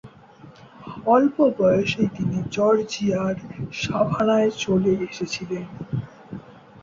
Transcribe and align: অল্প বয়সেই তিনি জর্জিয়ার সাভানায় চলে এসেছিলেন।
অল্প 1.07 1.35
বয়সেই 1.57 2.09
তিনি 2.15 2.37
জর্জিয়ার 2.51 3.35
সাভানায় 3.81 4.49
চলে 4.59 4.91
এসেছিলেন। 5.07 5.65